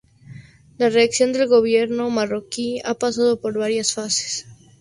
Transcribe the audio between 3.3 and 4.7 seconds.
por varias fases.